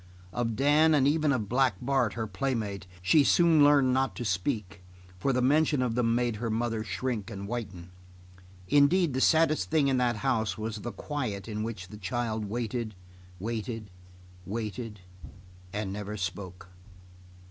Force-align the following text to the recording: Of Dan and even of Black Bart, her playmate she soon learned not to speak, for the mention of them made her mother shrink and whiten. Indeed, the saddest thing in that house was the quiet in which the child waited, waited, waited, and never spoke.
Of 0.33 0.55
Dan 0.55 0.95
and 0.95 1.07
even 1.07 1.31
of 1.31 1.47
Black 1.47 1.75
Bart, 1.79 2.13
her 2.13 2.25
playmate 2.25 2.87
she 3.03 3.23
soon 3.23 3.63
learned 3.63 3.93
not 3.93 4.15
to 4.15 4.25
speak, 4.25 4.81
for 5.19 5.31
the 5.31 5.43
mention 5.43 5.83
of 5.83 5.93
them 5.93 6.15
made 6.15 6.37
her 6.37 6.49
mother 6.49 6.83
shrink 6.83 7.29
and 7.29 7.47
whiten. 7.47 7.91
Indeed, 8.67 9.13
the 9.13 9.21
saddest 9.21 9.69
thing 9.69 9.89
in 9.89 9.97
that 9.97 10.15
house 10.25 10.57
was 10.57 10.77
the 10.77 10.91
quiet 10.91 11.47
in 11.47 11.61
which 11.61 11.89
the 11.89 11.97
child 11.97 12.45
waited, 12.45 12.95
waited, 13.37 13.91
waited, 14.43 15.01
and 15.71 15.93
never 15.93 16.17
spoke. 16.17 16.69